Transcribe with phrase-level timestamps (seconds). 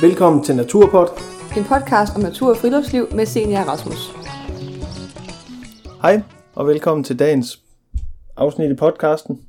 [0.00, 1.06] Velkommen til Naturpod.
[1.56, 4.10] En podcast om natur og friluftsliv med Senior Rasmus.
[6.02, 6.22] Hej,
[6.54, 7.62] og velkommen til dagens
[8.36, 9.48] afsnit i podcasten.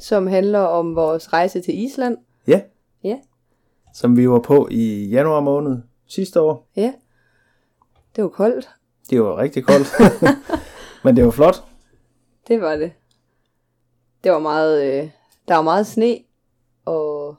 [0.00, 2.16] Som handler om vores rejse til Island.
[2.46, 2.60] Ja,
[3.04, 3.16] Ja,
[3.94, 6.68] som vi var på i januar måned sidste år.
[6.76, 6.92] ja.
[8.16, 8.68] Det var koldt.
[9.10, 9.88] Det var rigtig koldt,
[11.04, 11.64] men det var flot.
[12.48, 12.92] Det var det.
[14.24, 15.10] Det var meget, øh,
[15.48, 16.18] der var meget sne
[16.84, 17.36] og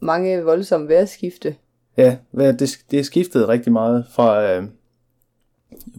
[0.00, 1.56] mange voldsomme vejrskifte.
[1.96, 4.64] Ja, det, det skiftede rigtig meget fra øh,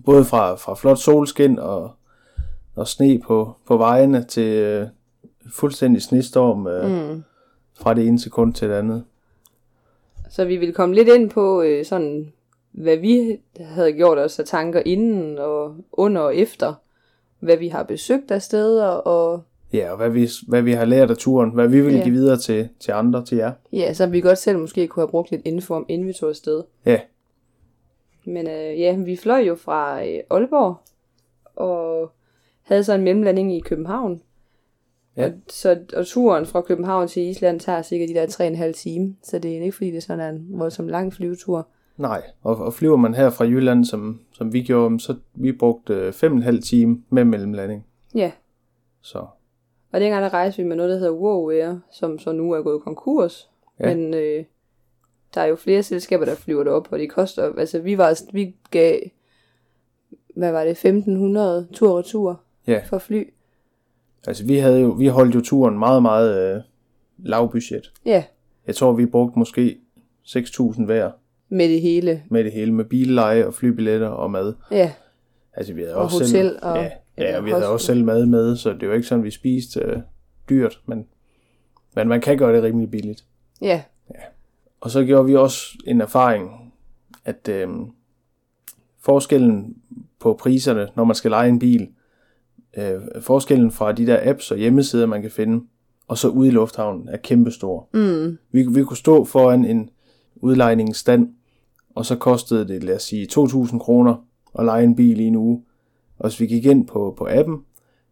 [0.06, 1.92] både fra, fra flot solskin og,
[2.76, 4.88] og sne på, på vejene til øh,
[5.54, 7.24] fuldstændig snestorm øh, mm.
[7.80, 9.04] fra det ene sekund til det andet.
[10.30, 12.34] Så vi ville komme lidt ind på øh, sådan,
[12.72, 16.74] hvad vi havde gjort os af tanker inden og under og efter.
[17.40, 21.12] Hvad vi har besøgt af steder og Ja, og hvad vi, hvad vi har lært
[21.12, 22.04] af turen, hvad vi vil Ja.
[22.04, 23.52] give videre til, til andre, til jer.
[23.74, 26.30] ja, så vi godt selv måske kunne have brugt lidt info om, inden vi tog
[26.30, 26.64] afsted.
[26.86, 27.00] Ja,
[28.26, 30.76] Men øh, ja, vi fløj jo fra øh, Aalborg,
[31.56, 32.12] og
[32.62, 34.22] havde så en mellemlanding i København.
[35.18, 35.26] Ja.
[35.26, 39.40] Og, så, og turen fra København til Island tager sikkert de der 3,5 timer, så
[39.40, 41.68] det er ikke fordi, det er sådan en voldsomt lang flyvetur.
[41.98, 42.22] nej.
[42.44, 46.14] Og, og flyver man her fra Jylland, som, som vi gjorde, så vi brugte øh,
[46.14, 47.86] fem og en halv time med mellemlanding.
[48.16, 48.32] Ja,
[49.02, 49.26] Så
[49.92, 52.62] og dengang der rejste vi med noget, der hedder Wow Air, som så nu er
[52.62, 53.50] gået konkurs.
[53.80, 53.96] Ja.
[53.96, 54.44] Men øh,
[55.36, 58.56] der er jo flere selskaber, der flyver derop, og det koster, altså vi var, vi
[58.72, 59.00] gav,
[60.36, 63.24] hvad var det, 1500 tur og tur ja, for fly.
[64.28, 66.62] altså vi, havde jo, vi holdt jo turen meget, meget øh,
[67.18, 67.92] lav budget.
[68.06, 68.24] Ja,
[68.68, 69.78] Jeg tror, vi brugte måske
[70.28, 71.12] 6.000 hver
[71.50, 72.24] med det hele.
[72.30, 74.54] med det hele, med billeje og flybilletter og mad.
[74.72, 74.92] Ja,
[75.54, 78.06] Altså vi havde Og også hotel selv, og- ja, ja, og vi havde også selv
[78.06, 79.98] mad med, så det var ikke sådan, vi spiste øh,
[80.50, 81.06] dyrt, men,
[81.96, 83.26] men man kan gøre det rimelig billigt.
[84.16, 84.22] ja,
[84.82, 86.74] Og så gjorde vi også en erfaring,
[87.26, 87.68] at øh,
[89.00, 89.76] forskellen
[90.20, 91.90] på priserne, når man skal lege en bil,
[92.78, 95.66] øh, forskellen fra de der apps og hjemmesider, man kan finde,
[96.08, 97.90] og så ude i lufthavnen, er kæmpestor.
[97.94, 99.90] mm, Vi, vi kunne stå foran en
[100.36, 101.34] udlejningsstand,
[101.96, 104.16] og så kostede det, lad os sige, 2.000 kroner
[104.60, 105.64] at lege en bil i en uge.
[106.20, 107.58] Og hvis vi gik ind på, på appen,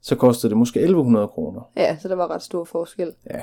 [0.02, 1.70] så kostede det måske 1.100 kroner.
[1.78, 3.12] ja, så der var ret stor forskel.
[3.30, 3.42] Ja.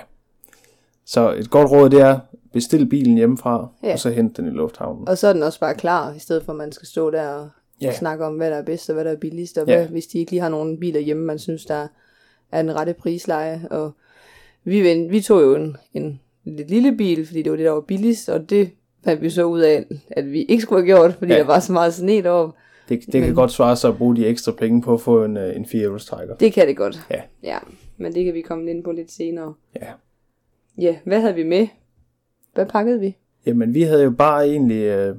[1.04, 2.18] Så et godt råd, det er,
[2.52, 3.92] bestil bilen hjemmefra, Ja.
[3.92, 5.08] og så hent den i lufthavnen.
[5.08, 7.28] Og så er den også bare klar, i stedet for at man skal stå der
[7.28, 7.48] og
[7.80, 7.92] Ja.
[7.92, 9.76] snakke om, hvad der er bedst og hvad der er billigst, og Ja.
[9.76, 11.86] hvad, hvis de ikke lige har nogen biler hjemme, man synes, der
[12.52, 13.66] er en rette prisleje.
[13.70, 13.92] Og
[14.64, 17.80] vi, vi tog jo en, en lidt lille bil, fordi det var det, der var
[17.80, 18.70] billigst, og det
[19.04, 21.38] fandt vi så ud af, at vi ikke skulle have gjort, fordi ja.
[21.38, 22.58] der var så meget sne deroppe.
[23.00, 25.24] Det, det kan Men- godt svare sig at bruge de ekstra penge på at få
[25.24, 26.36] en, øh, en 4 trækker.
[26.36, 27.00] Det kan det godt.
[27.10, 27.20] Ja.
[27.42, 27.58] ja.
[27.96, 29.54] Men det kan vi komme ind på lidt senere.
[29.76, 29.86] Ja.
[30.78, 31.66] Ja, hvad havde vi med?
[32.54, 33.16] Hvad pakkede vi?
[33.46, 35.16] Jamen, vi havde jo bare egentlig øh,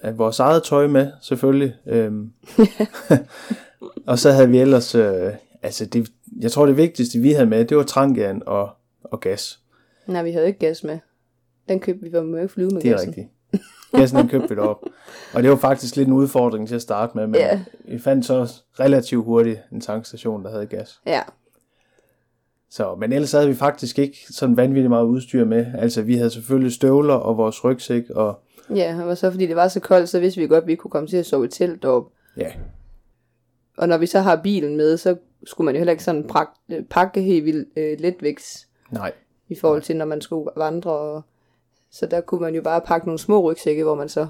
[0.00, 1.74] af vores eget tøj med, selvfølgelig.
[1.86, 2.32] Øhm.
[4.06, 5.32] og så havde vi ellers, øh,
[5.62, 6.08] altså det,
[6.40, 8.70] jeg tror det vigtigste vi havde med, det var trankjern og,
[9.02, 9.60] og gas.
[10.06, 10.98] Nej, vi havde ikke gas med.
[11.68, 13.08] Den købte vi, for vi ikke flyve med Det er gassen.
[13.08, 13.28] rigtigt.
[13.92, 14.82] Gassen købte vi derop.
[15.34, 17.60] Og det var faktisk lidt en udfordring til at starte med, men Ja.
[17.88, 21.00] vi fandt så relativt hurtigt en tankstation, der havde gas.
[21.06, 21.20] Ja,
[22.70, 25.66] Så, men ellers havde vi faktisk ikke sådan vanvittigt meget udstyr med.
[25.78, 28.40] Altså vi havde selvfølgelig støvler og vores rygsæk og
[28.74, 30.90] Ja, og så fordi det var så koldt, så vidste vi godt, at vi kunne
[30.90, 32.10] komme til at sove i telt deroppe.
[32.36, 32.52] ja,
[33.76, 36.30] Og når vi så har bilen med, så skulle man jo heller ikke sådan
[36.90, 39.12] pakke helt vildt øh, letvægts nej,
[39.48, 40.90] i forhold til, når man skulle vandre.
[40.90, 41.22] Og...
[41.90, 44.26] Så der kunne man jo bare pakke nogle små rygsække, hvor man så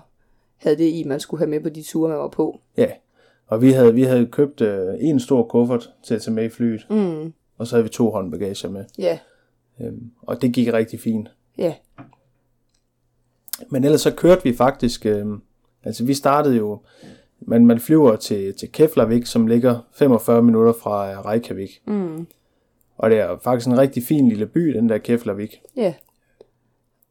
[0.56, 2.60] havde det i, man skulle have med på de ture, man var på.
[2.76, 2.90] ja.
[3.48, 6.48] Og vi havde, vi havde købt øh, en stor kuffert til at tage med i
[6.48, 7.32] flyet, Mm.
[7.58, 8.84] og så havde vi to håndbagager med.
[8.98, 9.18] Ja,
[9.80, 11.28] Øhm, og det gik rigtig fint.
[11.58, 11.74] ja,
[13.70, 15.26] Men ellers så kørte vi faktisk, øh,
[15.84, 16.80] altså vi startede jo,
[17.40, 21.82] man, man flyver til, til Keflavik, som ligger 45 minutter fra øh, Reykjavik.
[21.86, 22.26] mm.
[22.98, 25.60] Og det er faktisk en rigtig fin lille by, den der Keflavik.
[25.76, 25.94] ja.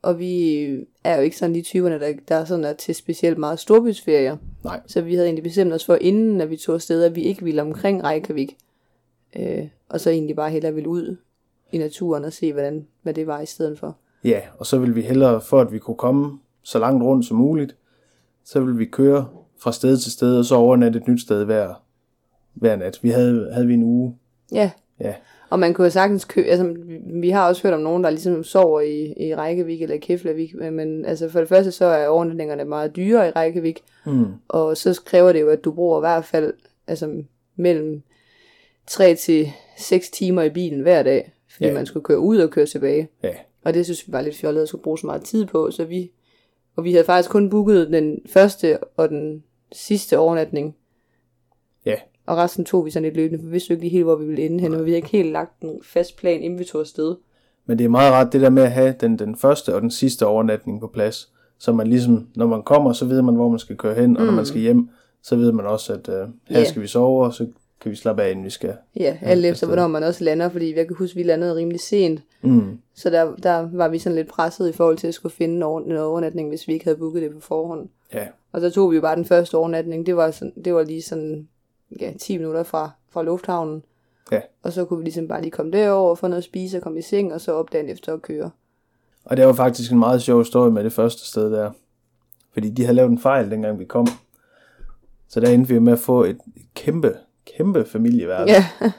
[0.05, 0.63] Og vi
[1.03, 4.37] er jo ikke sådan de typerne, der, der er sådan er til specielt meget storbysferier.
[4.63, 7.21] Nej, Så vi havde egentlig bestemt os for, inden at vi tog afsted, at vi
[7.21, 8.57] ikke ville omkring Reykjavik.
[9.39, 11.17] Øh, og så egentlig bare hellere ville ud
[11.71, 13.97] i naturen og se, hvordan, hvad det var i stedet for.
[14.23, 17.37] ja, og så ville vi hellere, for at vi kunne komme så langt rundt som
[17.37, 17.75] muligt,
[18.43, 19.27] så ville vi køre
[19.57, 21.83] fra sted til sted, og så overnatte et nyt sted hver,
[22.53, 22.99] hver nat.
[23.01, 24.17] Vi havde, havde vi en uge.
[24.51, 25.13] Ja, Ja,
[25.55, 26.75] og man kunne jo sagtens købe, altså
[27.21, 31.05] vi- har også hørt om nogen, der ligesom sover i, i Reykjavik eller Keflavik, men,
[31.05, 35.31] altså for det første så er overnatningerne meget dyre i Reykjavik, mm, og så kræver
[35.31, 36.53] det jo, at du bruger i hvert fald
[36.87, 37.23] altså
[37.55, 38.01] mellem
[38.87, 39.47] 3 til
[39.77, 41.73] 6 timer i bilen hver dag, fordi ja.
[41.73, 43.07] man skulle køre ud og køre tilbage.
[43.23, 45.71] ja, Og det synes vi var lidt fjollet at skulle bruge så meget tid på,
[45.71, 46.11] så vi
[46.75, 50.75] Og vi havde faktisk kun booket den første og den sidste overnatning.
[51.85, 51.95] Ja.
[52.25, 54.15] Og resten tog vi sådan lidt løbende, for vi vidste jo ikke lige helt, hvor
[54.15, 56.63] vi ville ende henne, og vi havde ikke helt lagt en fast plan, inden vi
[56.63, 57.15] tog afsted.
[57.65, 59.91] Men det er meget ret det der med at have den, den første og den
[59.91, 61.31] sidste overnatning på plads.
[61.59, 64.25] Så man ligesom, når man kommer, så ved man, hvor man skal køre hen, og
[64.25, 64.89] når man skal hjem,
[65.23, 66.13] så ved man også, at uh,
[66.49, 66.63] her Ja.
[66.65, 67.47] skal vi sove, og så
[67.81, 68.73] kan vi slappe af, inden vi skal.
[68.95, 71.79] Ja, alt efter, hvornår man også lander, fordi jeg kan huske, at vi landede rimelig
[71.79, 72.21] sent.
[72.41, 72.77] Mm.
[72.95, 75.63] Så der, der var vi sådan lidt presset i forhold til at skulle finde en
[75.63, 77.89] overnatning, hvis vi ikke havde booket det på forhånd.
[78.13, 80.05] Ja, Og så tog vi jo bare den første overnatning.
[80.05, 81.47] Det var, sådan, det var lige sådan
[82.01, 83.83] ja, 10 minutter fra, fra lufthavnen.
[84.31, 84.41] Ja.
[84.63, 86.83] Og så kunne vi ligesom bare lige komme derover og få noget at spise og
[86.83, 88.51] komme i seng, og så op dagen efter at køre.
[89.23, 91.71] og det var faktisk en meget sjov historie med det første sted der.
[92.53, 94.07] Fordi de havde lavet en fejl, dengang vi kom.
[95.27, 96.37] Så der endte vi med at få et
[96.75, 97.15] kæmpe,
[97.57, 98.53] kæmpe familieværelse.
[98.53, 98.65] Ja,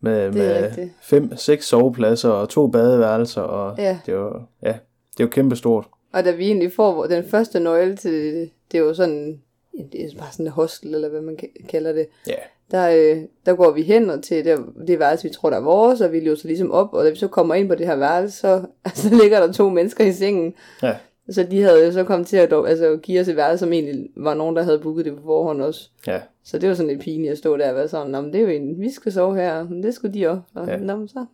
[0.00, 0.90] med, med rigtigt.
[1.02, 3.42] fem, seks sovepladser og to badeværelser.
[3.42, 3.98] Og Ja.
[4.06, 4.74] det var, ja,
[5.18, 5.86] det var kæmpe stort.
[6.12, 9.42] og da vi egentlig får den første nøgle til det, det jo sådan,
[9.80, 12.06] er bare sådan et hostel, eller hvad man ka- kalder det.
[12.28, 12.34] Ja,
[12.70, 15.60] Der, øh, der går vi hen og til det, det værelse, vi tror, der er
[15.62, 17.96] vores, og vi låser ligesom op, og da vi så kommer ind på det her
[17.96, 20.54] værelse, så altså, ligger der to mennesker i sengen.
[20.82, 20.94] ja,
[21.30, 24.08] Så de havde jo så kommet til at altså, give os et værelse, som egentlig
[24.16, 25.90] var nogen, der havde booket det på forhånd også.
[26.06, 26.18] ja.
[26.44, 28.40] Så det var sådan lidt pinligt at stå der og være sådan, men det er
[28.42, 30.42] jo en, vi skal sove her, men det skulle de også.
[30.54, 30.76] Og, Ja.
[30.76, 31.24] Nå, så.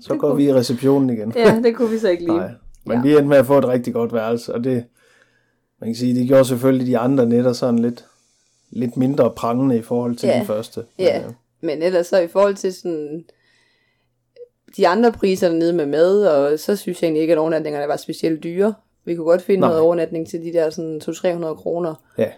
[0.00, 1.32] Så går vi i receptionen igen.
[1.36, 2.36] Ja, det kunne vi så ikke lige.
[2.46, 2.50] Nej.
[2.86, 3.02] Men Ja.
[3.02, 4.84] vi endte med at få et rigtig godt værelse, og det,
[5.82, 8.04] man kan sige, det gjorde selvfølgelig de andre nætter sådan lidt,
[8.70, 10.36] lidt mindre prangende i forhold til Ja.
[10.38, 10.84] den første.
[10.98, 13.24] Ja, Men, øh, men ellers så i forhold til sådan
[14.76, 17.96] de andre priser dernede med mad, og så synes jeg egentlig ikke, at overnatningerne var
[17.96, 18.74] specielt dyre.
[19.04, 19.68] Vi kunne godt finde Nej.
[19.68, 22.30] noget overnatning til de der sådan 200-300 kroner, ja,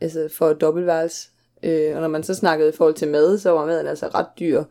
[0.00, 1.28] altså for et dobbeltværelse.
[1.62, 4.26] Øh, og når man så snakkede i forhold til mad, så var maden altså ret
[4.40, 4.64] dyr.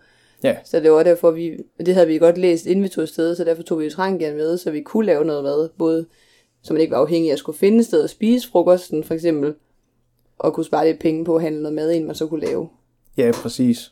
[0.44, 3.36] ja, Så det var derfor, vi, det havde vi godt læst, inden vi tog afsted,
[3.36, 6.06] så derfor tog vi jo trangen med, så vi kunne lave noget mad, både
[6.66, 9.14] så man ikke var afhængig af at skulle finde et sted at spise frokosten, for
[9.14, 9.54] eksempel,
[10.40, 12.70] og kunne spare lidt penge på at handle noget mad ind, man så kunne lave.
[13.18, 13.92] ja, præcis.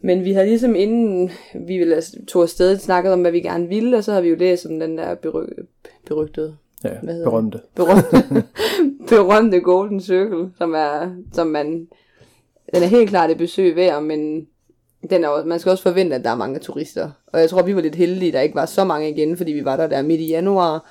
[0.00, 1.30] Men vi havde ligesom inden
[1.66, 1.84] vi
[2.28, 4.80] tog afsted snakket om, hvad vi gerne ville, og så har vi jo læst om
[4.80, 5.66] den der bery-
[6.06, 7.60] berygtede, Ja, Hvad hedder berømte.
[7.74, 8.44] berømte,
[9.08, 11.66] berømte Golden Circle, som er, som man,
[12.74, 14.46] den er helt klart et besøg værd, men
[15.10, 17.10] den er, man skal også forvente, at der er mange turister.
[17.26, 19.64] Og jeg tror, vi var lidt heldige, der ikke var så mange igen, fordi vi
[19.64, 20.90] var der der midt i januar,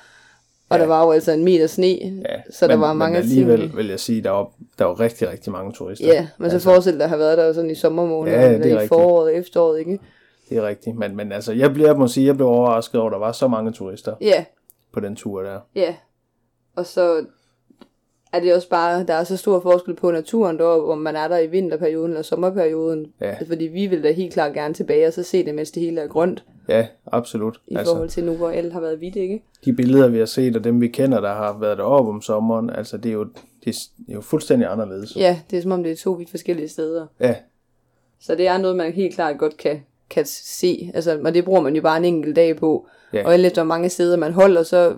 [0.74, 0.82] og Ja.
[0.82, 3.40] der var jo altså en meter sne, Ja, så der men, var mange men ting.
[3.50, 6.06] alligevel vil jeg sige, der var, der var rigtig, rigtig mange turister.
[6.06, 8.54] Ja, men så forestil dig at have været der sådan i sommermåneden, Ja, det er
[8.60, 8.88] eller i rigtigt.
[8.88, 9.98] foråret og efteråret, ikke?
[10.48, 10.96] Det er rigtigt.
[10.96, 13.32] Men, men altså, jeg, bliver, jeg må sige, jeg blev overrasket over, at der var
[13.32, 14.44] så mange turister Ja,
[14.92, 15.58] på den tur der.
[15.74, 15.94] Ja,
[16.76, 17.24] og så
[18.36, 21.28] er det også bare, der er så stor forskel på naturen deroppe, om man er
[21.28, 23.06] der i vinterperioden eller sommerperioden.
[23.20, 23.34] Ja.
[23.48, 26.00] Fordi vi vil da helt klart gerne tilbage og så se det, mens det hele
[26.00, 27.60] er grønt, Ja, absolut.
[27.68, 29.42] i altså, forhold til nu, hvor alt har været hvidt, ikke?
[29.64, 32.70] de billeder, vi har set, og dem vi kender, der har været deroppe om sommeren,
[32.70, 33.24] altså det er jo,
[33.64, 35.16] det er, jo fuldstændig anderledes.
[35.16, 37.06] Ja, det er som om det er to vidt forskellige steder.
[37.20, 37.34] Ja,
[38.20, 40.90] Så det er noget, man helt klart godt kan, kan se.
[40.94, 42.86] Altså, og det bruger man jo bare en enkelt dag på.
[43.12, 43.26] Ja.
[43.26, 44.94] Og alt efter mange steder man holder, så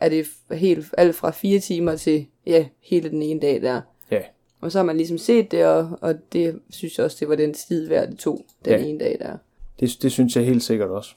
[0.00, 3.80] er det helt, alt fra fire timer til ja, hele den ene dag der.
[4.10, 4.20] ja,
[4.60, 7.34] Og så har man ligesom set det, og, og det synes jeg også, det var
[7.36, 8.84] den tid værd, det tog den Ja.
[8.86, 9.36] ene dag der.
[9.80, 11.14] det, det synes jeg helt sikkert også.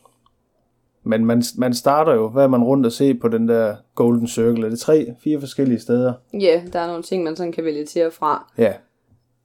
[1.04, 4.66] Men man, man starter jo, hvad man rundt og se på den der Golden Circle?
[4.66, 6.14] Er det tre, fire forskellige steder?
[6.34, 8.52] Ja, der er nogle ting, man sådan kan vælge til og fra.
[8.58, 8.74] Ja,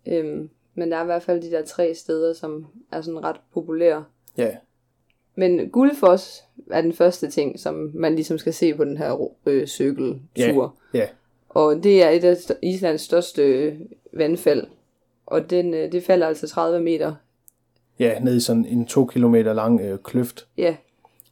[0.07, 3.37] Øhm, men der er i hvert fald de der tre steder, som er sådan ret
[3.55, 4.05] populære.
[4.37, 4.51] ja,
[5.37, 9.67] Men Guldfoss er den første ting, som man ligesom skal se på den her øh,
[9.67, 10.75] cykeltur.
[10.95, 11.07] ja,
[11.49, 13.75] Og det er et af Islands største øh,
[14.13, 14.67] vandfald.
[15.27, 17.15] Og den, øh, det falder altså 30 meter.
[17.99, 20.47] ja, ned i sådan en to kilometer lang øh, kløft.
[20.59, 20.77] Ja,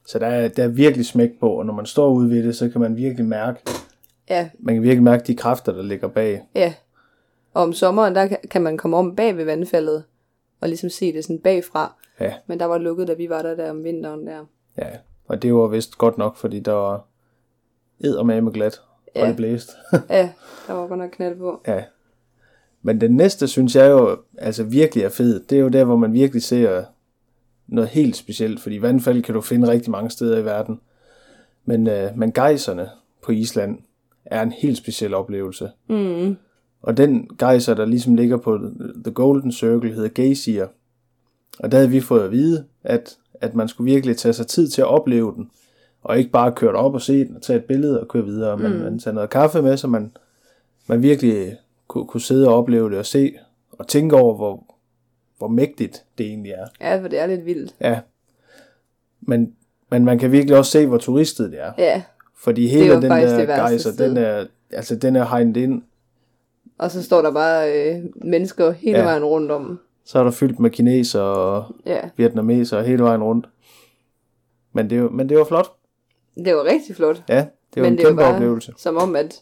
[0.07, 2.55] Så der er, der er virkelig smæk på, og når man står ude ved det,
[2.55, 3.59] så kan man virkelig mærke,
[4.29, 6.41] ja, man kan virkelig mærke de kræfter, der ligger bag.
[6.55, 6.73] ja.
[7.53, 10.03] Og om sommeren, der kan- kan man komme om bag ved vandfaldet,
[10.63, 11.95] og ligesom se det sådan bagfra.
[12.19, 14.45] Ja, Men der var lukket, da vi var der, der om vinteren der.
[14.77, 14.89] ja.
[15.27, 17.05] Og det var vist godt nok, fordi der var
[17.99, 19.27] eddermame glat, og Ja.
[19.27, 19.71] det blæste.
[20.09, 20.29] Ja,
[20.67, 21.61] der var godt nok knald på.
[21.67, 21.83] Ja.
[22.81, 25.95] Men den næste, synes jeg jo, altså virkelig er fed, det er jo der, hvor
[25.95, 26.83] man virkelig ser
[27.67, 30.79] noget helt specielt, fordi vandfald kan du finde rigtig mange steder i verden.
[31.65, 32.89] Men, øh, men gejserne
[33.21, 33.79] på Island
[34.25, 35.71] er en helt speciel oplevelse.
[35.89, 36.37] Mm.
[36.83, 38.59] Og den gejser, der ligesom ligger på
[39.03, 40.65] The Golden Circle, hedder Geysir.
[41.59, 44.67] Og der havde vi fået at vide, at, at man skulle virkelig tage sig tid
[44.67, 45.49] til at opleve den,
[46.01, 48.57] og ikke bare køre op og se den og tage et billede og køre videre,
[48.57, 50.11] men man tager noget kaffe med, så man,
[50.87, 53.33] man virkelig kunne, kunne sidde og opleve det og se
[53.71, 54.75] og tænke over, hvor,
[55.37, 56.67] hvor mægtigt det egentlig er.
[56.81, 57.75] Ja, for det er lidt vildt.
[57.81, 57.99] Ja.
[59.21, 59.53] Men,
[59.91, 61.71] men man kan virkelig også se, hvor turistet det er.
[61.77, 62.03] Ja,
[62.37, 65.83] Fordi hele den der gejser, den er, altså den er hegnet ind.
[66.77, 69.03] Og så står der bare øh, mennesker hele Ja.
[69.03, 69.79] vejen rundt om.
[70.05, 73.49] Så er der fyldt med kineser og Ja, vietnameser hele vejen rundt.
[74.73, 75.67] Men det, var, men det var flot.
[76.45, 77.23] det var rigtig flot.
[77.29, 78.73] Ja, det var Men en det var kæmpe bare- oplevelse.
[78.77, 79.41] Som om, at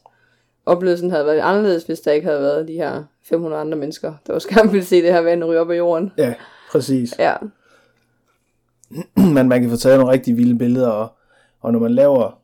[0.65, 4.33] oplevelsen havde været anderledes, hvis der ikke havde været de her 500 andre mennesker, der
[4.33, 6.11] også gerne ville se det her vand ryge op af jorden.
[6.17, 6.33] Ja,
[6.71, 7.15] præcis.
[7.19, 7.33] Ja,
[9.35, 11.07] Men man kan få taget nogle rigtig vilde billeder, og,
[11.61, 12.39] og når man laver,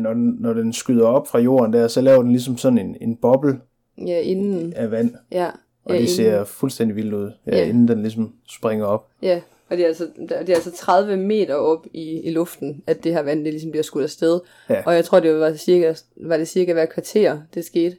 [0.00, 2.96] når den, når den skyder op fra jorden der, så laver den ligesom sådan en,
[3.00, 3.60] en boble
[4.06, 4.72] ja inden.
[4.72, 5.46] af vand, Ja,
[5.84, 6.14] og ja, det inden.
[6.16, 7.68] ser fuldstændig vildt ud, ja, Ja.
[7.68, 9.08] inden den ligesom springer op.
[9.22, 13.04] Ja, og det er, altså, det er altså 30 meter op i, i luften, at
[13.04, 14.40] det her vand det ligesom bliver skudt afsted.
[14.70, 14.82] Ja.
[14.86, 17.96] Og jeg tror, det var cirka, var det cirka hver kvarter, det skete.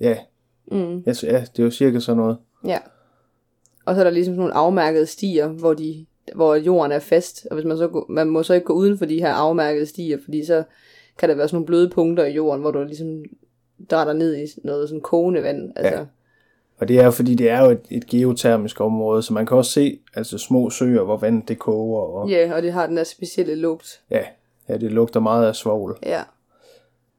[0.00, 0.16] Ja,
[0.72, 0.98] Mm.
[1.06, 2.36] ja, så- ja det var cirka sådan noget.
[2.66, 2.78] Ja.
[3.84, 7.46] Og så er der ligesom sådan nogle afmærkede stier, hvor, de, hvor jorden er fast.
[7.50, 10.18] Og hvis man, så man må så ikke gå uden for de her afmærkede stier,
[10.24, 10.64] fordi så
[11.18, 13.24] kan der være sådan nogle bløde punkter i jorden, hvor du ligesom
[13.90, 15.72] drætter ned i noget sådan kogende vand.
[15.76, 16.04] Altså, Ja.
[16.78, 19.70] Og det er fordi, det er jo et, et geotermisk område, så man kan også
[19.70, 23.04] se altså små søer, hvor vandet det koger, og ja, og det har den der
[23.04, 24.00] specielle lugt.
[24.10, 24.22] ja,
[24.68, 25.98] ja, det lugter meget af svovl.
[26.02, 26.22] Ja.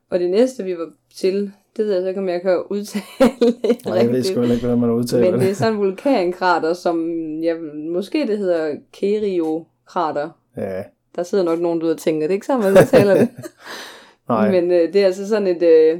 [0.09, 3.03] Og det næste, vi var til, det ved jeg så ikke, om jeg kan udtale
[3.91, 5.41] Og jeg ved sgu ikke, hvordan man udtaler Men det.
[5.41, 7.09] det er sådan en vulkankrater, som
[7.43, 7.53] ja,
[7.91, 10.29] måske det hedder Kerio-krater.
[10.57, 10.83] Ja,
[11.15, 13.29] Der sidder nok nogen derude og tænker, det er ikke sådan, man udtaler det.
[14.29, 15.99] nej, Men øh, det er altså sådan et, øh,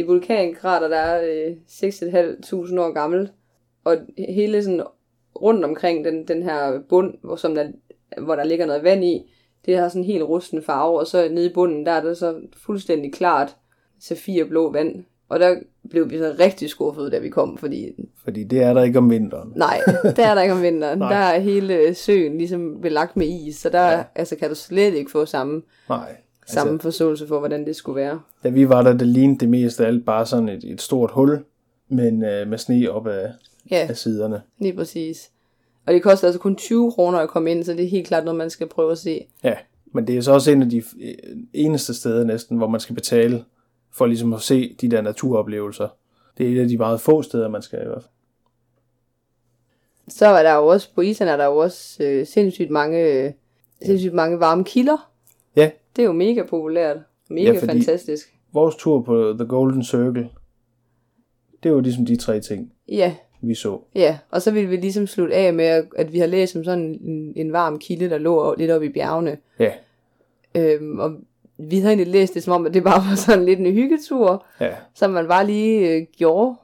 [0.00, 3.32] et vulkankrater, der er øh, 6.500 år gammelt.
[3.84, 4.82] Og hele sådan
[5.42, 7.68] rundt omkring den, den her bund, hvor, som der,
[8.18, 9.32] hvor der ligger noget vand i,
[9.66, 12.16] det har sådan en helt rusten farve, og så nede i bunden, der er det
[12.16, 13.56] så fuldstændig klart
[14.00, 15.04] safirblå vand.
[15.28, 15.56] Og der
[15.90, 17.92] blev vi så rigtig skuffet, da vi kom, fordi
[18.24, 19.52] fordi det er der ikke om vinteren.
[19.56, 19.80] nej,
[20.16, 21.00] der er der ikke om vinteren.
[21.14, 24.02] Der er hele søen ligesom belagt med is, så der ja.
[24.14, 26.16] altså, kan du slet ikke få samme, Nej.
[26.46, 28.20] Samme forståelse for, hvordan det skulle være.
[28.44, 31.10] Da vi var der, det lignede det mest af alt bare sådan et, et stort
[31.10, 31.44] hul,
[31.88, 33.30] men øh, med sne op af,
[33.70, 34.42] Ja, af siderne.
[34.58, 35.30] lige præcis.
[35.86, 38.24] Og det koster altså kun 20 kroner at komme ind, så det er helt klart
[38.24, 39.26] noget, man skal prøve at se.
[39.44, 39.54] Ja,
[39.92, 41.14] men det er så også en af de øh,
[41.52, 43.44] eneste steder næsten, hvor man skal betale
[43.92, 45.88] for ligesom at se de der naturoplevelser.
[46.38, 48.12] Det er et af de meget få steder, man skal i hvert fald.
[50.08, 53.32] Så er der jo også, på Island er der jo også øh, sindssygt mange, øh,
[53.86, 55.10] sindssygt mange varme kilder.
[55.56, 55.70] Ja,
[56.00, 56.96] Det er jo mega populært.
[57.30, 58.34] Mega Ja, fantastisk.
[58.52, 60.28] vores tur på The Golden Circle,
[61.62, 63.78] det var ligesom de tre ting, Ja, vi så.
[63.94, 64.18] ja.
[64.30, 66.84] Og så vil vi ligesom slutte af med, at- at vi har læst om sådan
[67.04, 69.38] en, en varm kilde, der lå lidt oppe i bjergene.
[69.58, 69.72] Ja,
[70.54, 71.12] Øhm, og
[71.58, 74.44] vi havde egentlig læst det som om, at det bare var sådan lidt en hyggetur,
[74.60, 74.70] ja.
[74.94, 76.56] som man bare lige øh, gjorde.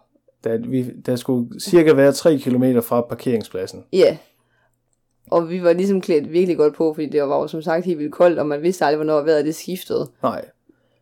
[0.45, 3.85] Der, vi, der skulle cirka være 3 km fra parkeringspladsen.
[3.93, 4.17] Ja.
[5.31, 7.99] Og vi var ligesom klædt virkelig godt på, fordi det var jo som sagt helt
[7.99, 10.11] vildt koldt, og man vidste aldrig, hvornår vejret det skiftede.
[10.23, 10.45] Nej.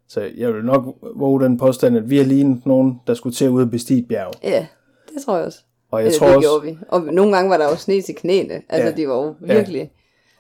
[0.09, 3.45] Så jeg vil nok våge den påstand, at vi har lignet nogen, der skulle til
[3.45, 4.33] at ud og bestige et bjerg.
[4.43, 4.67] Ja,
[5.15, 5.59] det tror jeg også.
[5.91, 6.79] Og jeg Eller, tror det også, gjorde vi.
[6.89, 8.55] Og nogle gange var der jo sne til knæene.
[8.55, 8.85] Altså, Ja.
[8.85, 8.91] ja.
[8.93, 9.91] det var jo virkelig...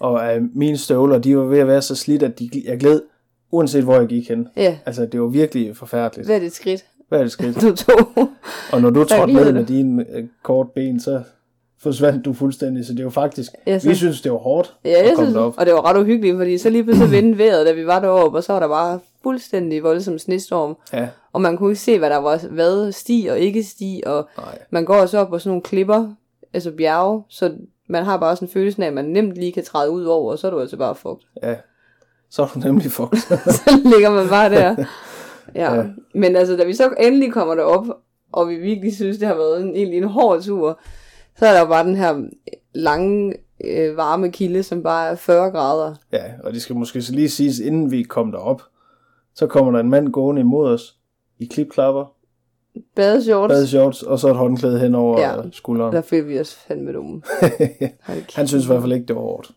[0.00, 3.02] og øh, mine støvler, de var ved at være så slidt, at de, jeg gled,
[3.50, 4.48] uanset hvor jeg gik hen.
[4.56, 6.28] Ja, ja Altså, det var virkelig forfærdeligt.
[6.28, 7.60] hvad er det skridt, Hvad er det skridt?
[7.62, 8.28] du tog?
[8.72, 11.22] Og når du trådte ned med dine øh, kort ben, så
[11.84, 12.86] forsvandt du fuldstændig.
[12.86, 15.34] Så det var faktisk, Ja, vi synes, det var hårdt Ja, at jeg komme synes,
[15.34, 15.54] derop.
[15.58, 18.38] og det var ret uhyggeligt, fordi så lige pludselig vendte vejret, da vi var deroppe,
[18.38, 20.76] og så var der bare fuldstændig voldsom snestorm.
[20.92, 24.28] Ja, Og man kunne ikke se, hvad der var, hvad sti og ikke sti, og
[24.38, 24.58] nej.
[24.70, 26.06] man går også op på sådan nogle klipper,
[26.54, 27.52] altså bjerge, så
[27.88, 30.32] man har bare sådan en følelse af, at man nemt lige kan træde ud over,
[30.32, 31.22] og så er du altså bare fugt.
[31.42, 31.54] Ja.
[32.30, 33.16] Så er du nemlig fugt.
[33.56, 34.60] så ligger man bare der.
[34.60, 34.76] Ja.
[35.54, 35.74] Ja.
[35.74, 35.82] ja.
[36.14, 37.86] Men altså, da vi så endelig kommer derop,
[38.32, 40.80] og vi virkelig synes, det har været en, egentlig en hård tur,
[41.36, 42.22] så er der jo bare den her
[42.74, 45.94] lange, øh, varme kilde, som bare er 40 grader.
[46.12, 48.62] ja, og det skal måske lige siges, inden vi kom derop,
[49.34, 50.96] så kommer der en mand gående imod os
[51.38, 52.04] i klipklapper,
[52.96, 55.34] Badeshorts, badeshorts, og så et håndklæde hen over Ja.
[55.52, 55.92] skulderen.
[55.94, 57.22] der følte vi os fandme dumme.
[58.36, 59.50] Han synes i hvert fald ikke, det var hårdt.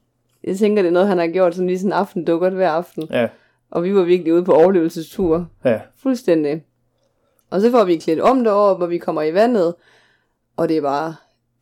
[0.43, 3.07] Jeg tænker, det er noget, han har gjort sådan lige sådan aften dukkert hver aften.
[3.11, 3.27] Ja,
[3.71, 5.47] Og vi var virkelig ude på overlevelsestur.
[5.65, 6.63] ja, Fuldstændig.
[7.49, 9.75] Og så får vi klædt om deroppe, og vi kommer i vandet.
[10.57, 11.15] Og det er bare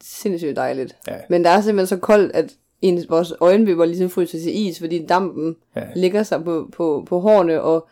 [0.04, 0.96] sindssygt dejligt.
[1.08, 4.80] ja, Men der er simpelthen så koldt, at ens, vores øjenvipper ligesom fryser til is,
[4.80, 5.82] fordi dampen ja.
[5.96, 7.62] ligger sig på, på, på hårene.
[7.62, 7.88] Og,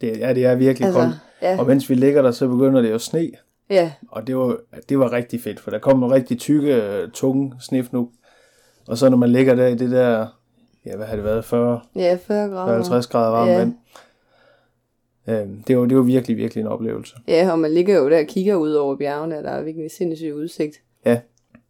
[0.00, 1.14] Det, ja, det er virkelig altså, koldt.
[1.42, 3.30] ja, Og mens vi ligger der, så begynder det jo at sne.
[3.70, 4.56] ja, Og det var,
[4.88, 8.08] det var rigtig fedt, for der kom nogle rigtig tykke, øh, tunge snifnuk.
[8.88, 10.26] Og så når man ligger der i det der,
[10.86, 12.72] ja, hvad har det været, 40, ja, 40 grader.
[12.74, 13.58] 50 grader varmt Ja.
[13.58, 13.74] vand.
[15.28, 17.14] Øhm, det, var, det var virkelig, virkelig en oplevelse.
[17.28, 19.90] Ja, og man ligger jo der og kigger ud over bjergene, og der er virkelig
[19.90, 20.76] sindssyg udsigt.
[21.06, 21.20] Ja,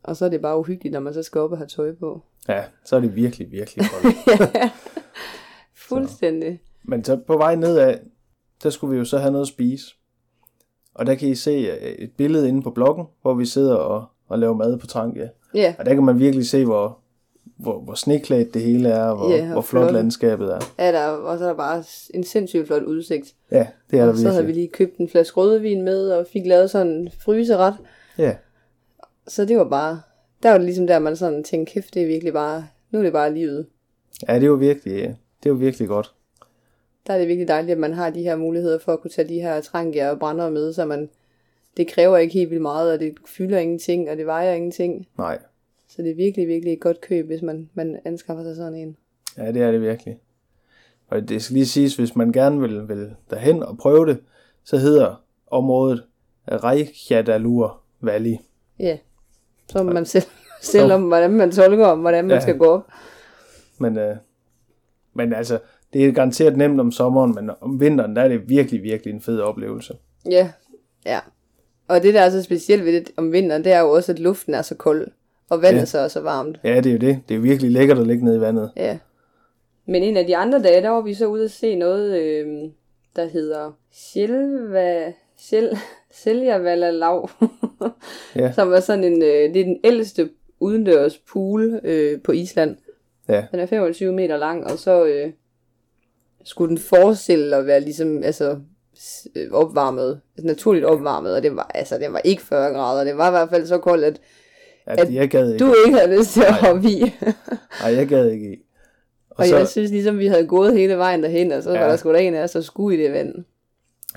[0.03, 2.23] Og så er det bare uhyggeligt, når man så skal op og have tøj på.
[2.49, 4.17] ja, så er det virkelig, virkelig koldt.
[5.89, 6.61] Fuldstændig.
[6.85, 7.99] Men så på vej nedad,
[8.63, 9.87] der skulle vi jo så have noget at spise.
[10.95, 14.05] Og der kan I se øh, et billede inde på bloggen, hvor vi sidder og,
[14.29, 15.29] og laver mad på Trangia.
[15.55, 16.99] Ja, Og der kan man virkelig se, hvor,
[17.57, 19.93] hvor, hvor sneklædt det hele er, og hvor, Ja, og hvor flot flot.
[19.93, 20.61] landskabet er.
[20.79, 23.35] er der, og så er der bare en sindssygt flot udsigt.
[23.51, 24.63] Ja, det er der Og så havde vi virkelig.
[24.63, 27.75] lige købt en flaske rødvin med, og fik lavet sådan en fryseret.
[28.19, 28.35] Ja,
[29.29, 30.01] Så det var bare,
[30.43, 33.03] der var det ligesom der, man sådan tænkte, kæft, det er virkelig bare, nu er
[33.03, 33.67] det bare livet.
[34.29, 34.95] ja, det er jo virkelig,
[35.43, 36.15] det er jo virkelig godt.
[37.07, 39.29] Der er det virkelig dejligt, at man har de her muligheder for at kunne tage
[39.29, 41.11] de her trangier og brænder med, så man,
[41.77, 45.07] det kræver ikke helt vildt meget, og det fylder ingenting, og det vejer ingenting.
[45.19, 45.39] Nej,
[45.89, 48.97] Så det er virkelig, virkelig et godt køb, hvis man, man anskaffer sig sådan en.
[49.37, 50.19] ja, det er det virkelig.
[51.09, 54.19] Og det skal lige siges, hvis man gerne vil, vil derhen og prøve det,
[54.65, 56.05] så hedder området
[56.49, 58.37] Reykjadalur Valley.
[58.79, 59.14] Ja, så
[59.75, 60.25] må man selv,
[60.61, 62.41] selv om, hvordan man tolker om, hvordan man Ja.
[62.41, 62.87] skal gå op.
[63.79, 64.17] Men, øh,
[65.15, 65.59] men altså,
[65.93, 69.21] det er garanteret nemt om sommeren, men om vinteren, der er det virkelig, virkelig en
[69.21, 69.95] fed oplevelse.
[70.31, 70.51] Ja,
[71.07, 71.19] ja.
[71.89, 74.19] Og det, der er så specielt ved det om vinteren, det er jo også, at
[74.19, 75.09] luften er så kold,
[75.51, 75.85] og vandet Ja.
[75.85, 76.61] så er så varmt.
[76.65, 77.21] Ja, det er jo det.
[77.29, 78.71] Det er virkelig lækkert at ligge nede i vandet.
[78.77, 78.99] Ja.
[79.87, 82.47] Men en af de andre dage, der var vi så ude at se noget, øh,
[83.17, 85.13] der hedder Sjælva...
[85.39, 85.79] Sjæl...
[86.11, 87.31] Sælgervalla Lav.
[88.37, 88.53] Ja.
[88.57, 89.23] Som er sådan en...
[89.23, 92.77] Øh, det er den ældste udendørs pool øh, på Island.
[93.29, 95.33] Ja, Den er 25 meter lang, og så øh,
[96.45, 98.59] skulle den forestille at være ligesom, altså,
[99.53, 103.31] opvarmet, naturligt opvarmet, og det var, altså, det var ikke 40 grader, det var i
[103.31, 104.21] hvert fald så koldt, at
[104.87, 105.65] altså, jeg gad ikke.
[105.65, 107.15] du ikke havde lyst til at hoppe i.
[107.83, 108.57] Nej, jeg gad ikke i.
[109.31, 111.73] Og Og så, jeg synes ligesom, vi havde gået hele vejen derhen, og så.
[111.73, 111.81] Ja.
[111.81, 113.35] var der sgu da en af os, der skulle i det vand.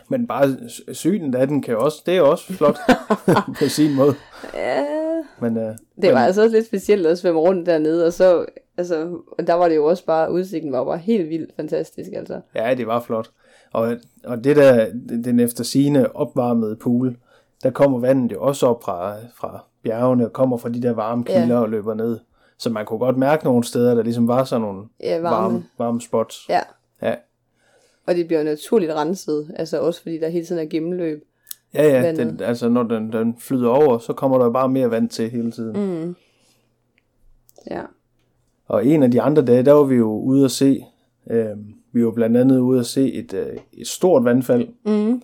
[0.09, 2.77] Men bare sy- synen af den kan også, det er også flot
[3.59, 4.13] på sin måde.
[4.53, 4.85] Ja,
[5.39, 8.45] Men, øh, det men, var altså også lidt specielt at svømme rundt dernede, og så,
[8.77, 12.41] altså, og der var det jo også bare, udsigten var bare helt vildt fantastisk, altså.
[12.55, 13.29] Ja, det var flot.
[13.73, 14.85] Og, og det der,
[15.23, 17.17] den efter sine opvarmede pool,
[17.63, 21.23] der kommer vandet jo også op fra, fra bjergene, og kommer fra de der varme
[21.29, 21.39] Ja.
[21.39, 22.19] kilder og løber ned.
[22.59, 25.35] Så man kunne godt mærke nogle steder, der ligesom var sådan nogle Ja, varme.
[25.43, 26.45] varme, varme spots.
[26.49, 26.59] Ja,
[27.01, 27.15] Ja,
[28.07, 31.23] og det bliver naturligt renset, altså også fordi der hele tiden er gennemløb.
[31.73, 32.27] ja, ja Vandet.
[32.27, 35.51] den, altså når den, den flyder over, så kommer der bare mere vand til hele
[35.51, 36.03] tiden.
[36.03, 36.15] Mm.
[37.71, 37.81] Ja.
[38.67, 40.85] Og en af de andre dage, der var vi jo ude at se,
[41.29, 41.57] øh,
[41.91, 44.67] vi var blandt andet ude at se et, øh, et stort vandfald.
[44.85, 45.21] Mm.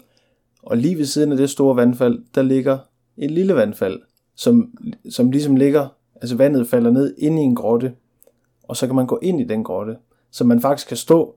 [0.63, 2.77] Og lige ved siden af det store vandfald, der ligger
[3.17, 4.01] et lille vandfald,
[4.35, 4.77] som,
[5.09, 7.93] som ligesom ligger, altså vandet falder ned ind i en grotte,
[8.63, 9.97] og så kan man gå ind i den grotte,
[10.31, 11.35] så man faktisk kan stå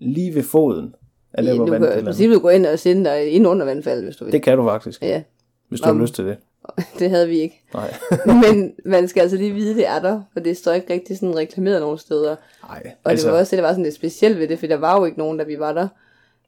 [0.00, 0.94] lige ved foden
[1.32, 4.04] af der, hvor du kan i princippet gå ind og sende dig ind under vandfaldet,
[4.04, 4.32] hvis du vil.
[4.32, 5.22] Det kan du faktisk, Ja,
[5.68, 6.36] hvis du har Om- lyst til det.
[6.98, 7.62] det havde vi ikke.
[7.74, 7.94] Nej,
[8.42, 11.36] Men man skal altså lige vide, det er der, for det står ikke rigtig sådan
[11.36, 12.36] reklameret nogen steder.
[12.68, 14.66] Nej Og altså, det var også det, der var sådan lidt specielt ved det, for
[14.66, 15.88] der var jo ikke nogen, da vi var der.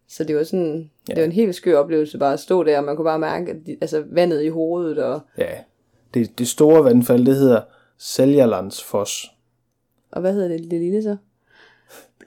[0.09, 1.15] Så det var sådan, ja.
[1.15, 3.51] det var en helt skør oplevelse bare at stå der, og man kunne bare mærke,
[3.51, 5.49] at de, altså vandet i hovedet, og, ja,
[6.15, 7.61] det, det store vandfald, det hedder
[7.99, 9.27] Seljalandsfoss.
[10.13, 11.17] og hvad hedder det, det lille så?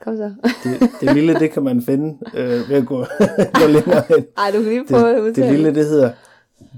[0.05, 0.33] Kom så.
[0.63, 2.97] Det, det lille, det kan man finde øh, ved at gå,
[3.59, 4.25] gå længere hen.
[4.37, 5.47] Ej, du kan lige prøve at Det, udtale.
[5.47, 6.11] det lille, det hedder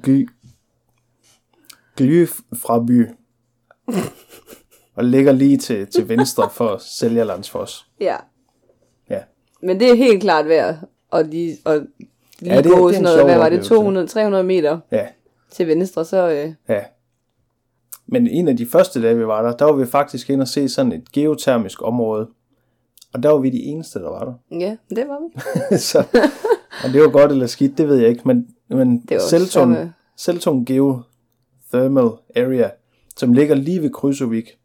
[0.04, 0.28] Gly,
[1.98, 3.08] Gly fra by.
[4.96, 7.88] Og ligger lige til, til venstre for Sælgerlandsfoss.
[8.00, 8.16] Ja,
[9.10, 9.20] Ja.
[9.62, 10.76] men det er helt klart værd
[11.14, 11.82] at lige, at
[12.40, 13.70] lige Ja, det- gå det sådan noget, hvad var det, oplevelse.
[13.70, 15.08] 200, 300 meter ja,
[15.52, 16.82] til venstre, så øh, ja.
[18.08, 20.48] Men en af de første dage, vi var der, der var vi faktisk inde og
[20.48, 22.28] se sådan et geotermisk område.
[23.14, 24.34] Og der var vi de eneste, der var der.
[24.66, 25.78] ja, det var vi.
[25.78, 26.00] så,
[26.84, 28.22] og det var godt eller skidt, det ved jeg ikke.
[28.26, 32.70] Men, men Seltung, samme- Seltung Geothermal Area,
[33.18, 34.58] som ligger lige ved Krysovik,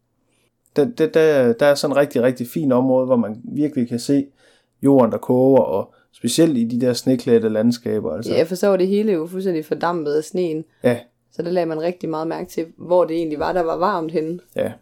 [0.77, 3.99] der, der, der, der er sådan et rigtig, rigtig fint område, hvor man virkelig kan
[3.99, 4.27] se
[4.83, 8.13] jorden, der koger, og specielt i de der sneklædte landskaber.
[8.15, 8.33] Altså.
[8.35, 10.65] Ja, for så var det hele jo fuldstændig fordampet af sneen.
[10.85, 10.99] ja,
[11.33, 14.13] Så der lagde man rigtig meget mærke til, hvor det egentlig var, der var varmt
[14.13, 14.39] henne.
[14.57, 14.73] ja,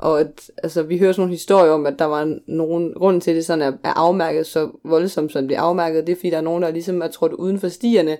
[0.00, 3.30] Og at, altså, vi hører sådan nogle historier om, at der var nogen grund til,
[3.30, 6.06] at det sådan er, er afmærket så voldsomt, som det er afmærket.
[6.06, 8.16] Det er, fordi der er nogen, der ligesom er trådt uden for stierne,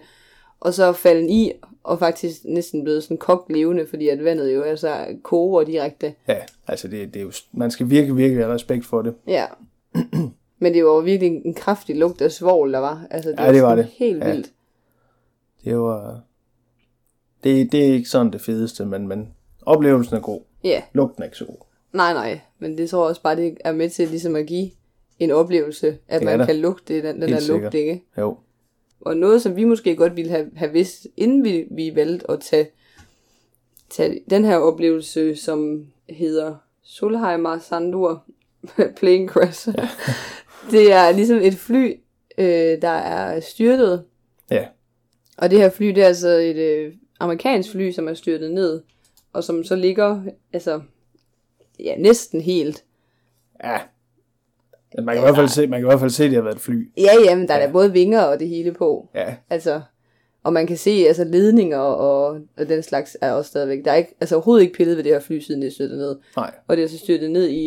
[0.61, 1.53] og så er faldet i,
[1.85, 6.15] og faktisk næsten blevet sådan kogt levende, fordi at vandet jo altså koger direkte.
[6.29, 6.37] ja.
[6.69, 9.15] Altså, det, det er jo, man skal virkelig, virkelig have respekt for det.
[9.27, 9.45] Ja.
[10.59, 13.07] Men det var virkelig en kraftig lugt af svovl, der var.
[13.11, 13.87] Altså, det Ja, det var det.
[13.99, 14.31] helt Ja.
[14.31, 14.51] vildt.
[15.65, 16.21] Det var...
[17.45, 19.29] Det, det er ikke sådan det fedeste, men, men
[19.67, 20.41] oplevelsen er god.
[20.65, 21.57] Ja, Lugten er ikke så god.
[21.93, 22.41] Nej, nej.
[22.59, 24.71] Men det tror jeg også bare, det er med til ligesom at give
[25.19, 27.75] en oplevelse, at Det man kan lugte den, den Helt der lugt, sikkert.
[27.75, 28.05] ikke?
[28.19, 28.37] Jo.
[29.01, 32.41] Og noget, som vi måske godt ville have, have vidst, inden vi, vi valgte at
[32.41, 32.69] tage,
[33.91, 38.25] tage den her oplevelse, som hedder Solheimer Sandur
[38.97, 39.69] Plane Crash.
[40.71, 41.95] Det er ligesom et fly,
[42.39, 44.05] øh, der er styrtet.
[44.51, 44.67] Ja.
[45.39, 48.83] Og det her fly, det er altså et øh, amerikansk fly, som er styrtet ned.
[49.33, 50.23] Og som så ligger,
[50.53, 50.81] altså,
[51.85, 52.85] ja, næsten helt.
[53.65, 53.79] Ja.
[54.97, 56.37] Men Man kan, i hvert fald se, man kan i hvert fald se, at det
[56.37, 56.91] har været et fly.
[56.97, 57.67] Ja, ja, men der er Ja.
[57.67, 59.09] da både vinger og det hele på.
[59.15, 59.81] Ja, Altså,
[60.43, 63.85] og man kan se, altså ledninger og, og den slags er også stadigvæk.
[63.85, 65.99] Der er ikke, altså overhovedet ikke pillet ved det her fly, siden det er styrtet
[65.99, 66.17] ned.
[66.37, 66.55] nej.
[66.69, 67.67] Og det er så styrtet ned i,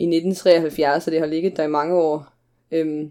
[0.00, 2.26] i 1973, så det har ligget der i mange år.
[2.72, 3.10] Øhm,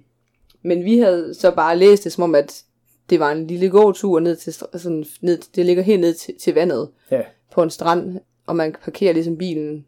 [0.63, 2.63] men vi havde så bare læst det som om, at
[3.09, 6.53] det var en lille gåtur ned til, sådan, ned, det ligger helt ned til, til
[6.53, 9.85] vandet Ja, på en strand, og man parkerer ligesom bilen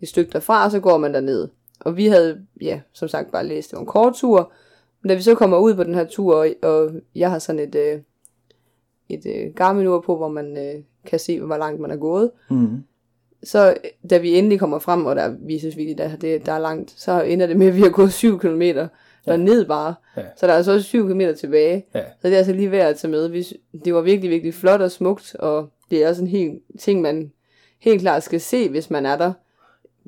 [0.00, 1.48] et stykke derfra, og så går man derned.
[1.80, 4.52] Og vi havde, ja, som sagt bare læst, det var en kort tur.
[5.02, 7.60] Men da vi så kommer ud på den her tur, og, og jeg har sådan
[7.60, 8.00] et, øh,
[9.08, 12.84] et øh, Garmin-ur på, hvor man øh, kan se, hvor langt man er gået, mm.
[13.42, 13.74] så
[14.10, 16.90] da vi endelig kommer frem, og der, vi synes virkelig, at det, der er langt,
[16.90, 19.36] så ender det med, at vi har gået 7 km ja.
[19.36, 19.94] ned bare.
[20.16, 20.22] Ja.
[20.36, 21.86] Så der er så også 7 km tilbage.
[21.94, 22.02] Ja.
[22.20, 23.28] Så det er altså lige værd at tage med.
[23.28, 23.46] Vi,
[23.84, 27.32] det var virkelig, virkelig flot og smukt, og det er også en helt ting, man
[27.78, 29.32] helt klart skal se, hvis man er der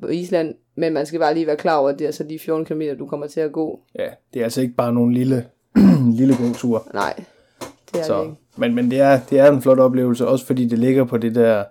[0.01, 0.55] på Island.
[0.75, 2.81] Men man skal bare lige være klar over, at det er altså de 14 km,
[2.99, 3.79] du kommer til at gå.
[3.99, 4.07] ja.
[4.33, 5.45] Det er altså ikke bare nogen lille,
[6.19, 6.87] lille god tur.
[6.93, 7.13] Nej,
[7.59, 8.35] det er det Så, ikke.
[8.57, 11.35] men men det, er, det er en flot oplevelse, også fordi det ligger på det
[11.35, 11.63] der,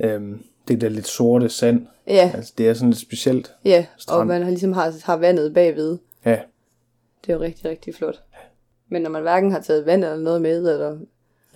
[0.00, 1.86] øhm, det der lidt sorte sand.
[2.06, 3.54] Ja, Altså, det er sådan lidt specielt.
[3.64, 4.28] ja, og strand.
[4.28, 5.98] man har ligesom har, har vandet bagved.
[6.24, 6.38] Ja,
[7.26, 8.22] Det er jo rigtig, rigtig flot.
[8.88, 10.98] Men når man hverken har taget vand eller noget med, eller,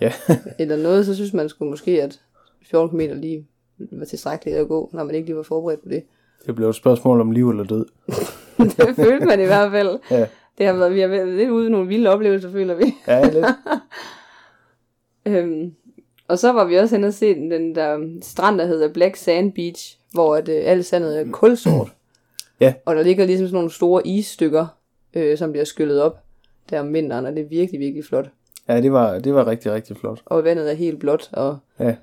[0.01, 0.13] ja.
[0.59, 2.19] eller noget, så synes man skulle måske, at
[2.69, 3.47] 14 km lige
[3.79, 6.03] var tilstrækkeligt at gå, når man ikke lige var forberedt på det.
[6.45, 7.85] det blev et spørgsmål om liv eller død.
[8.87, 9.99] det følte man i hvert fald.
[10.11, 12.95] Ja, Det har været, vi har været lidt ude i nogle vilde oplevelser, føler vi.
[13.07, 13.45] ja lidt.
[15.25, 15.73] Øhm,
[16.27, 19.53] og så var vi også hen og se den der strand, der hedder Black Sand
[19.53, 21.87] Beach, hvor at, øh, alt sandet er kulsort.
[22.59, 22.73] Ja.
[22.85, 24.65] Og der ligger ligesom sådan nogle store isstykker,
[25.13, 26.17] øh, som bliver skyllet op
[26.69, 28.29] der om vinteren, og det er virkelig, virkelig flot.
[28.69, 30.21] Ja, det var, det var rigtig, rigtig flot.
[30.25, 31.95] Og vandet er helt blåt, og Ja,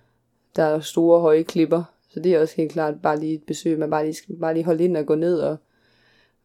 [0.56, 1.82] der er store, høje klipper.
[2.08, 4.54] Så det er også helt klart bare lige et besøg, man bare lige skal bare
[4.54, 5.56] lige holde ind og gå ned og,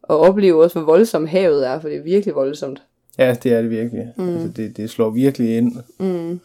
[0.02, 2.82] og opleve også, hvor voldsomt havet er, for det er virkelig voldsomt.
[3.18, 4.12] ja det er det virkelig.
[4.16, 4.28] Mm.
[4.28, 5.76] Altså, det, det slår virkelig ind.
[6.00, 6.40] Mm.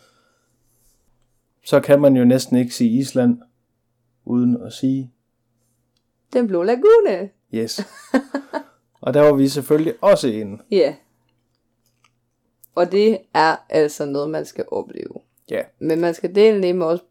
[1.65, 3.38] Så kan man jo næsten ikke sige Island,
[4.25, 5.12] uden at sige
[6.34, 7.30] Den blå lagune.
[7.54, 7.82] yes.
[9.01, 10.63] Og der var vi selvfølgelig også inde.
[10.71, 10.95] Ja.
[12.75, 15.13] Og det er altså noget, man skal opleve.
[15.49, 17.04] Ja, Men man skal dele nemme også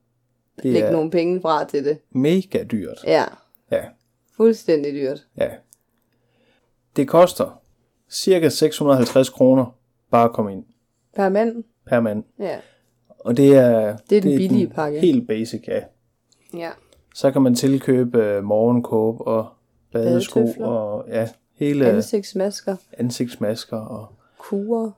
[0.62, 1.98] det lægge er nogle penge fra til det.
[2.10, 2.98] mega dyrt.
[3.06, 3.24] Ja,
[3.70, 3.82] Ja,
[4.36, 5.26] fuldstændig dyrt.
[5.38, 5.48] ja.
[6.96, 7.60] Det koster
[8.10, 9.66] cirka 650 kroner
[10.10, 10.64] bare at komme ind
[11.16, 11.64] Per mand.
[11.86, 12.24] per mand.
[12.38, 12.56] Ja.
[13.18, 15.00] Og det er, Det er den billige den pakke.
[15.00, 15.80] Helt basic, ja.
[16.56, 16.70] Ja.
[17.14, 19.48] Så kan man tilkøbe øh, morgenkåb og
[19.92, 22.76] badesko og ja, hele Ansigtsmasker.
[22.98, 23.76] ansigtsmasker.
[23.76, 24.06] Og,
[24.38, 24.90] Kurer.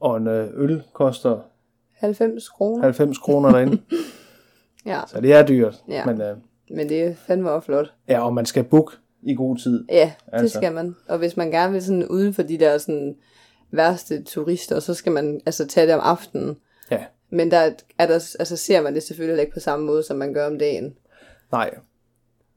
[0.00, 1.40] og en øh, øl koster
[1.94, 2.82] 90 kroner.
[2.82, 3.78] 90 kroner derinde.
[4.86, 5.00] Ja.
[5.08, 5.74] Så det er dyrt.
[5.88, 6.04] Ja.
[6.04, 6.36] Men øh,
[6.70, 7.92] Men det er fandme også flot.
[8.08, 9.84] ja, og man skal booke i god tid.
[9.90, 10.58] Ja, det Altså.
[10.58, 10.96] skal man.
[11.08, 13.16] Og hvis man gerne vil sådan uden for de der sådan
[13.70, 16.56] værste turister, så skal man altså tage det om aftenen.
[16.90, 20.16] Ja, Men der er der, altså ser man det selvfølgelig ikke på samme måde, som
[20.16, 20.94] man gør om dagen.
[21.52, 21.70] nej.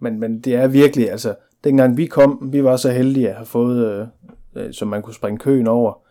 [0.04, 3.46] Men, men det er virkelig, altså, dengang vi kom, vi var så heldige at have
[3.46, 4.08] fået, øh,
[4.56, 6.02] øh, så man kunne springe køen over.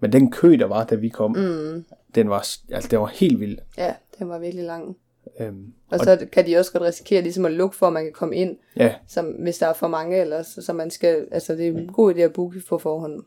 [0.00, 1.84] Men den kø, der var, da vi kom, mm.
[2.14, 2.38] den, var,
[2.72, 3.58] altså, den var helt vild.
[3.78, 4.96] Ja, den var virkelig lang.
[5.40, 8.12] Øhm, Og så kan de også godt risikere ligesom at lukke for, at man kan
[8.12, 10.46] komme ind, ja, som, hvis der er for mange ellers.
[10.46, 13.22] Så, så man skal, altså det er en god idé at booke på forhånd.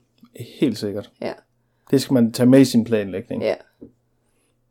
[0.60, 1.12] helt sikkert.
[1.22, 1.34] Ja,
[1.92, 3.44] Det skal man tage med i sin planlægning.
[3.44, 3.56] ja.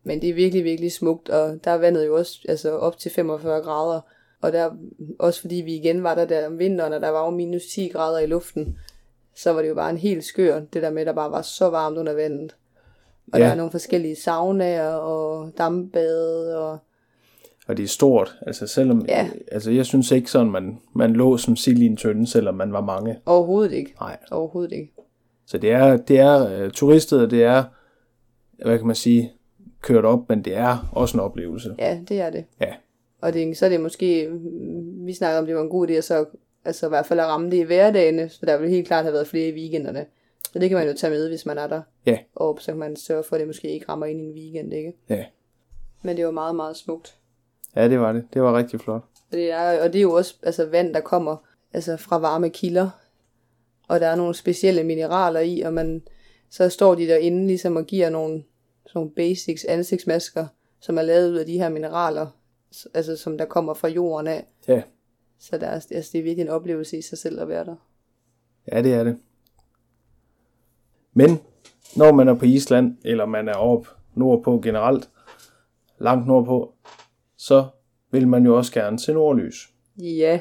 [0.05, 3.11] Men det er virkelig, virkelig smukt, og der er vandet jo også altså op til
[3.11, 4.01] 45 grader.
[4.41, 4.69] Og der,
[5.19, 7.87] også fordi vi igen var der der om vinteren, og der var jo minus 10
[7.87, 8.77] grader i luften,
[9.35, 11.41] så var det jo bare en helt skør, det der med, at der bare var
[11.41, 12.55] så varmt under vandet.
[13.33, 13.45] Og Ja.
[13.45, 16.77] der er nogle forskellige saunaer og dampbade og
[17.67, 18.35] Og det er stort.
[18.47, 19.29] Altså selvom, Ja.
[19.51, 22.73] altså jeg synes ikke sådan, man, man lå som sild i en tønde, selvom man
[22.73, 23.19] var mange.
[23.25, 23.93] overhovedet ikke.
[23.99, 24.17] Nej.
[24.31, 24.93] Overhovedet ikke.
[25.45, 27.63] Så det er, det er uh, turistet, og det er,
[28.65, 29.31] hvad kan man sige,
[29.81, 31.75] kørt op, men det er også en oplevelse.
[31.79, 32.45] Ja, det er det.
[32.61, 32.73] Ja,
[33.21, 34.29] Og det, så er det måske,
[35.05, 36.25] vi snakker om, det var en god idé, at så
[36.65, 39.13] altså i hvert fald at ramme det i hverdagene, så der vil helt klart have
[39.13, 40.05] været flere i weekenderne.
[40.53, 41.81] Så det kan man jo tage med, hvis man er der.
[42.05, 44.33] ja, Og så kan man sørge for, at det måske ikke rammer ind i en
[44.33, 44.93] weekend, ikke?
[45.09, 45.25] ja.
[46.03, 47.15] Men det var meget, meget smukt.
[47.75, 48.27] Ja, det var det.
[48.33, 49.01] Det var rigtig flot.
[49.31, 51.35] Og det er, og det er jo også altså, vand, der kommer
[51.73, 52.89] altså, fra varme kilder.
[53.87, 56.01] Og der er nogle specielle mineraler i, og man,
[56.49, 58.43] så står de derinde ligesom og giver nogle,
[58.87, 60.47] sådan basics ansigtsmasker,
[60.79, 62.27] som er lavet ud af de her mineraler,
[62.93, 64.45] altså som der kommer fra jorden af.
[64.67, 64.81] Ja,
[65.39, 67.75] Så der er, altså, det er virkelig en oplevelse i sig selv at være der.
[68.71, 69.17] ja det er det.
[71.13, 71.39] Men
[71.95, 75.09] når man er på Island, eller man er oppe nordpå generelt,
[75.99, 76.73] langt nordpå,
[77.43, 77.65] så
[78.11, 79.69] vil man jo også gerne se nordlys.
[79.97, 80.39] Ja.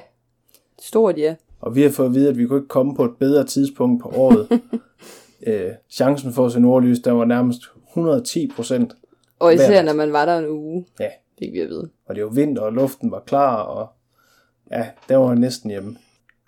[0.83, 1.35] Stort ja.
[1.61, 4.03] Og vi har fået at vide, at vi kunne ikke komme på et bedre tidspunkt
[4.03, 4.61] på året.
[5.47, 8.97] øh, chancen for at se nordlys, der var nærmest 110 procent.
[9.39, 11.91] Og især Hver- når man var der en uge, Ja, fik vi at vide.
[12.07, 13.89] og det var vinter, og luften var klar, og
[14.71, 15.97] ja, der var jeg næsten hjemme.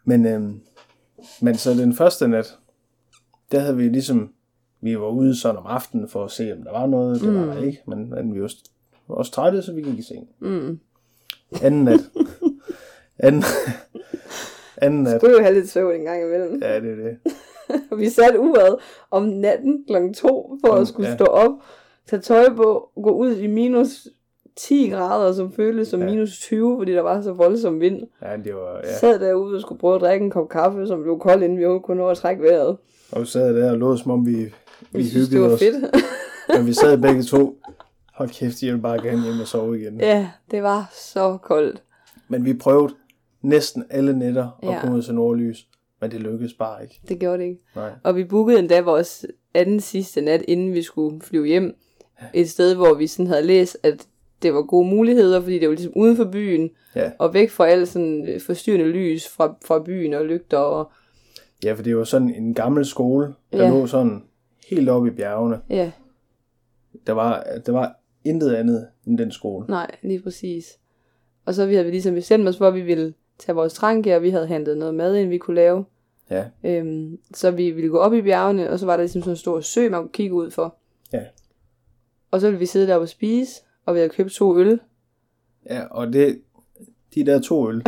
[0.04, 0.60] Men, øhm,
[1.40, 2.58] men så den første nat,
[3.52, 4.32] der havde vi ligesom,
[4.80, 7.46] vi var ude sådan om aftenen for at se, om der var noget, det var
[7.54, 8.48] der ikke, men, men vi var
[9.08, 10.28] var også trætte, så vi gik i seng.
[10.40, 10.78] Mm.
[11.62, 12.00] Anden nat.
[13.18, 13.42] anden,
[14.76, 15.20] anden nat.
[15.20, 16.62] Skulle jo have lidt søvn en gang imellem.
[16.62, 17.16] Ja, det er det.
[17.98, 18.76] Vi satte uret
[19.10, 21.14] om natten klokken to for Om- at skulle ja.
[21.16, 21.50] stå op,
[22.06, 24.08] tage tøj på, gå ud i minus
[24.56, 26.06] 10 grader, som føltes som Ja.
[26.06, 28.02] minus 20, fordi der var så voldsom vind.
[28.22, 28.98] Ja, det var, Ja.
[28.98, 31.64] Sad derude og skulle prøve at drikke en kop kaffe, som blev kold, inden vi
[31.64, 32.76] overhovedet kunne nå at trække vejret.
[33.12, 34.48] Og vi sad der og lå, som om vi, vi
[34.94, 35.60] Jeg synes, det hyggede var os.
[35.60, 35.94] fedt.
[36.58, 37.58] Men vi sad begge to.
[38.14, 40.00] Hold kæft, jeg vil bare gerne hjem og sove igen.
[40.00, 41.82] ja, det var så koldt.
[42.28, 42.94] Men vi prøvede
[43.42, 44.80] næsten alle nætter at Ja.
[44.80, 45.66] komme ud til nordlys.
[46.00, 47.00] Men det lykkedes bare ikke.
[47.08, 47.60] Det gjorde det ikke.
[47.76, 47.90] Nej.
[48.02, 51.76] Og vi bookede endda vores anden sidste nat, inden vi skulle flyve hjem.
[52.34, 54.06] Et sted, hvor vi sådan havde læst, at
[54.42, 57.10] det var gode muligheder, fordi det var ligesom uden for byen, Ja.
[57.18, 60.58] og væk fra alt sådan øh, forstyrrende lys fra, fra byen og lygter.
[60.58, 60.90] Og,
[61.64, 63.70] ja, for det var sådan en gammel skole, der Ja.
[63.70, 64.22] lå sådan
[64.70, 65.60] helt oppe i bjergene.
[65.70, 65.90] ja,
[67.06, 69.66] Der var, der var intet andet end den skole.
[69.68, 70.66] nej, lige præcis.
[71.44, 74.16] Og så vi havde vi ligesom bestemt os for, at vi ville tage vores tranke,
[74.16, 75.84] og vi havde handlet noget mad ind, vi kunne lave.
[76.30, 79.32] Ja, Øhm, så vi ville gå op i bjergene, og så var der ligesom sådan
[79.32, 80.76] en stor sø, man kunne kigge ud for.
[81.12, 81.22] Ja.
[82.30, 83.52] Og så ville vi sidde der og spise,
[83.86, 84.80] og vi havde købt to øl.
[85.70, 86.40] ja og det,
[87.14, 87.82] de der to øl,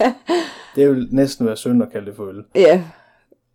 [0.76, 2.44] det vil næsten være synd at kalde det for øl.
[2.54, 2.84] Ja,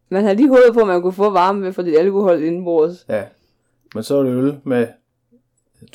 [0.09, 3.05] man havde lige håbet på, at man kunne få varme ved for lidt alkohol indenbords.
[3.09, 3.23] Ja,
[3.93, 4.87] men så er det øl med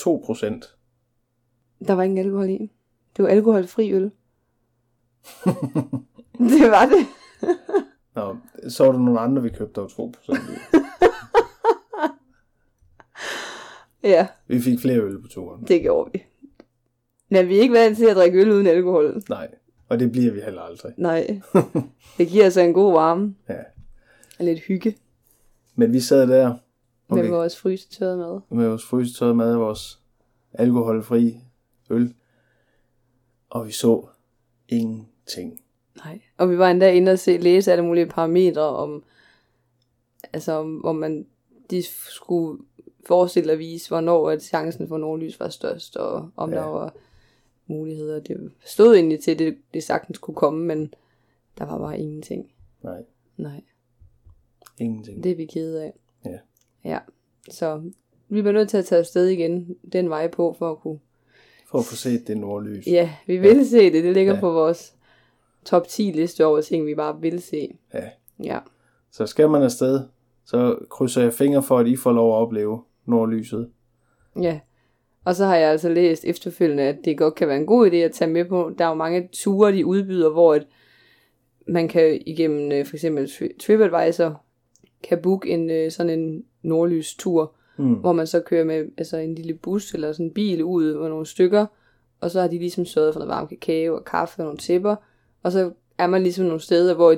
[0.01, 0.75] 2%.
[1.87, 2.73] Der var ingen alkohol i.
[3.17, 4.03] Det var alkoholfri øl.
[6.53, 7.07] det var det.
[8.17, 8.37] Nå,
[8.69, 10.53] så var der nogle andre, vi købte, der var 2%.
[10.53, 10.79] i.
[14.03, 15.65] Ja, Vi fik flere øl på turen.
[15.65, 16.23] det gjorde vi.
[17.31, 19.23] Men vi er ikke vant til at drikke øl uden alkohol.
[19.29, 19.49] Nej,
[19.89, 20.93] og det bliver vi heller aldrig.
[20.97, 21.41] Nej.
[22.19, 23.35] Det giver altså en god varme.
[23.49, 23.59] Ja.
[24.39, 24.97] Og lidt hygge
[25.75, 26.55] Men vi sad der
[27.09, 27.23] okay.
[27.23, 28.41] med vores frysetørrede mad.
[28.51, 30.01] med vores frysetøjet mad vores
[30.53, 31.41] alkoholfri
[31.91, 32.15] øl,
[33.51, 34.07] og vi så
[34.69, 35.61] ingenting.
[36.05, 36.21] Nej.
[36.37, 39.05] Og vi var endda inde og se, læse alle mulige parametre om,
[40.33, 41.27] altså om, om man,
[41.71, 42.59] de skulle
[43.07, 46.51] forestille at vise, hvornår at chancen for nordlys var størst, og om.
[46.51, 46.57] Ja.
[46.57, 46.95] der var
[47.67, 48.21] muligheder.
[48.21, 50.95] Det stod egentlig til, at det, det sagtens kunne komme, men
[51.59, 52.53] der var bare ingenting.
[52.83, 53.03] Nej,
[53.37, 53.61] Nej,
[54.79, 55.25] ingenting.
[55.25, 55.93] det er vi kede af.
[56.25, 56.39] Ja.
[56.89, 56.99] Ja,
[57.51, 57.83] så
[58.29, 60.99] vi bliver nødt til at tage afsted igen den vej på, for at kunne...
[61.67, 62.87] For at få set det nordlys.
[62.87, 63.65] Ja, vi vil ja.
[63.65, 64.05] se det.
[64.05, 64.41] Det ligger ja.
[64.41, 64.95] På vores
[65.65, 67.79] top 10 liste over ting, vi bare vil se.
[67.95, 68.09] ja.
[68.45, 68.59] Ja.
[69.11, 70.01] Så skal man afsted,
[70.45, 73.71] så krydser jeg fingre for, at I får lov at opleve nordlyset.
[74.41, 74.61] Ja,
[75.25, 77.97] og så har jeg altså læst efterfølgende, at det godt kan være en god idé
[77.97, 78.73] at tage med på.
[78.79, 80.67] Der er jo mange ture, de udbyder, hvor at
[81.69, 84.43] man kan igennem øh, for eksempel Tri- TripAdvisor
[85.03, 87.95] kan booke en øh, sådan en nordlys-tur, Mm.
[87.95, 91.09] hvor man så kører med altså en lille bus eller sådan en bil ud med
[91.09, 91.67] nogle stykker,
[92.21, 94.97] og så har de ligesom sørget for noget varm kakao og kaffe og nogle tæpper,
[95.43, 97.17] og så er man ligesom nogle steder, hvor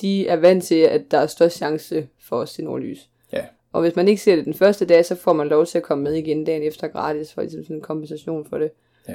[0.00, 3.08] de er vant til, at der er størst chance for os til nordlys.
[3.32, 5.78] Ja, Og hvis man ikke ser det den første dag, så får man lov til
[5.78, 8.70] at komme med igen dagen efter gratis, for ligesom sådan en kompensation for det.
[9.08, 9.14] ja,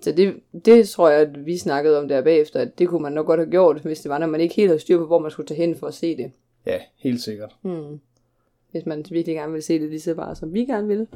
[0.00, 3.12] Så det, det tror jeg, at vi snakkede om der bagefter, at det kunne man
[3.12, 5.18] nok godt have gjort, hvis det var, når man ikke helt havde styr på, hvor
[5.18, 6.32] man skulle tage hen for at se det.
[6.66, 7.56] ja, helt sikkert.
[7.62, 8.00] Hmm.
[8.74, 11.06] Hvis man virkelig gerne vil se det lige så bare, som vi gerne vil.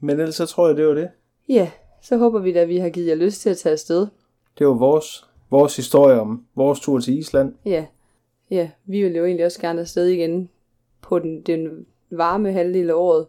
[0.00, 1.10] Men ellers så tror jeg, det var det.
[1.48, 1.70] Ja,
[2.02, 4.06] så håber vi da, at vi har givet jer lyst til at tage afsted.
[4.58, 7.54] Det var vores, vores historie om vores tur til Island.
[7.64, 7.86] Ja,
[8.50, 10.48] ja, vi vil jo egentlig også gerne afsted igen
[11.00, 13.26] på den, den varme halvdel af året.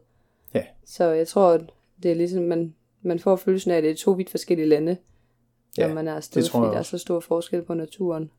[0.53, 0.63] Ja.
[0.85, 1.61] Så jeg tror, at
[2.03, 4.97] det er ligesom, man, man får følelsen af, at det er to vidt forskellige lande,
[5.77, 6.91] Ja, når man er afsted, det fordi der er også.
[6.91, 8.31] så stor forskel på naturen.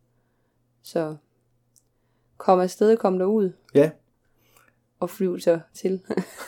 [0.83, 1.17] Så
[2.37, 3.91] kom afsted, kom derud Ja,
[5.01, 6.01] og flyv så til.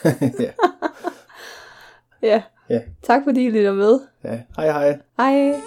[0.39, 0.51] ja,
[2.29, 2.41] ja.
[2.69, 3.99] ja, Tak fordi I lytter med.
[4.23, 4.41] ja.
[4.57, 4.99] Hej hej.
[5.17, 5.61] Hej.